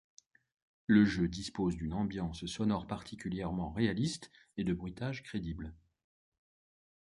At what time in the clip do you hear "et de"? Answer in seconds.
4.57-4.73